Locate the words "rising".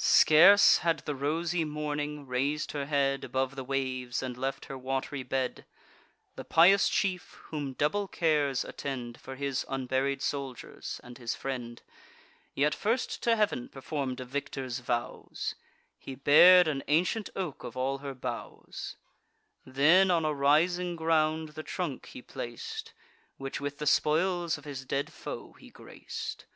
20.32-20.96